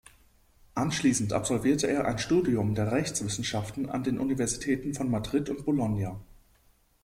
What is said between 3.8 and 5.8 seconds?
an den Universitäten von Madrid und